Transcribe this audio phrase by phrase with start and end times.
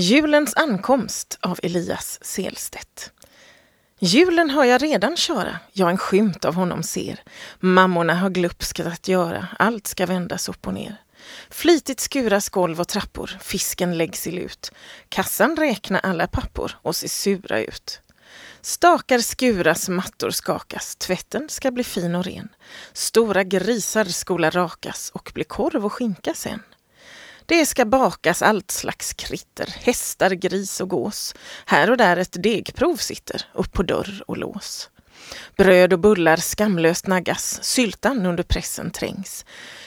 [0.00, 3.12] Julens ankomst av Elias Selstedt.
[3.98, 7.22] Julen har jag redan köra, jag en skymt av honom ser.
[7.60, 10.96] Mammorna har glupskt att göra, allt ska vändas upp och ner.
[11.50, 14.72] Flitigt skuras golv och trappor, fisken läggs i lut.
[15.08, 18.00] Kassan räknar alla pappor och ser sura ut.
[18.60, 22.48] Stakar skuras, mattor skakas, tvätten ska bli fin och ren.
[22.92, 26.62] Stora grisar skola rakas och bli korv och skinka sen.
[27.48, 31.34] Det ska bakas allt slags kritter, hästar, gris och gås.
[31.66, 34.90] Här och där ett degprov sitter, upp på dörr och lås.
[35.56, 39.44] Bröd och bullar skamlöst naggas, syltan under pressen trängs.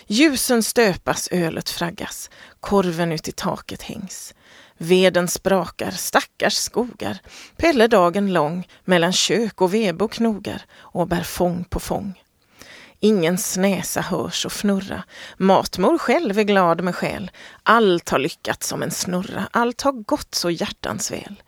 [0.07, 4.33] Ljusen stöpas, ölet fraggas, korven ut i taket hängs.
[4.77, 7.21] Veden sprakar, stackars skogar,
[7.57, 12.20] Pelle dagen lång mellan kök och vebo knogar och bär fång på fång.
[13.03, 15.03] Ingens näsa hörs och fnurra.
[15.37, 17.31] Matmor själv är glad med själ.
[17.63, 19.47] Allt har lyckats som en snurra.
[19.51, 21.43] Allt har gått så hjärtans väl.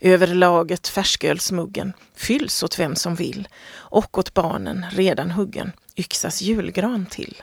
[0.00, 7.06] Över laget färskölsmuggen fylls åt vem som vill och åt barnen redan huggen yxas julgran
[7.06, 7.42] till.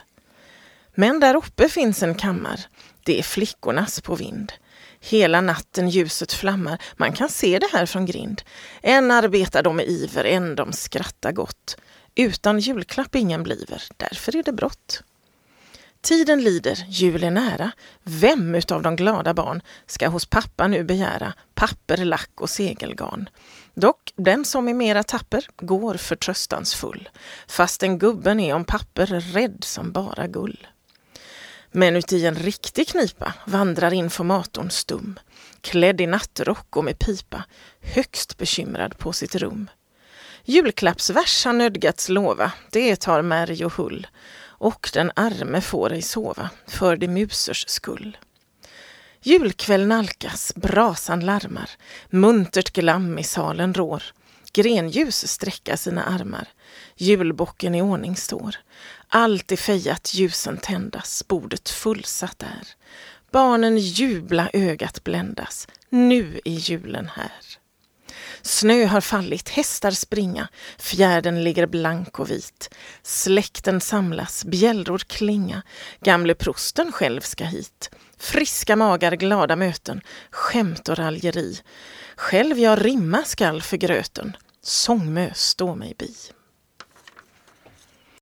[0.99, 2.65] Men där uppe finns en kammar.
[3.03, 4.53] Det är flickornas på vind.
[4.99, 8.41] Hela natten ljuset flammar, man kan se det här från grind.
[8.81, 11.77] En arbetar de med iver, en de skrattar gott.
[12.15, 15.03] Utan julklapp ingen bliver, därför är det brott.
[16.01, 17.71] Tiden lider, jul är nära.
[18.03, 23.29] Vem utav de glada barn ska hos pappa nu begära papper, lack och segelgarn?
[23.73, 27.09] Dock, den som är mera tapper går förtröstansfull,
[27.47, 30.67] fastän gubben är om papper rädd som bara gull.
[31.71, 35.19] Men uti en riktig knipa vandrar informatorn stum,
[35.61, 37.43] klädd i nattrock och med pipa,
[37.81, 39.69] högst bekymrad på sitt rum.
[40.45, 44.07] Julklappsvers har nödgats lova, det tar märg och hull,
[44.59, 48.17] och den arme får ej sova, för de musers skull.
[49.21, 51.69] Julkväll nalkas, brasan larmar,
[52.09, 54.03] muntert glam i salen rår.
[54.53, 56.47] Grenljus sträcka sina armar,
[56.95, 58.55] julbocken i ordning står.
[59.09, 62.67] Allt är fejat, ljusen tändas, bordet fullsatt är.
[63.31, 67.57] Barnen jubla, ögat bländas, nu är julen här.
[68.41, 70.47] Snö har fallit, hästar springa,
[70.77, 72.69] fjärden ligger blank och vit.
[73.03, 75.61] Släkten samlas, bjällror klinga,
[76.01, 77.89] gamle prosten själv ska hit.
[78.17, 80.01] Friska magar, glada möten,
[80.31, 81.59] skämt och raljeri.
[82.15, 86.13] Själv jag rimma skall för gröten, sångmö stå mig bi.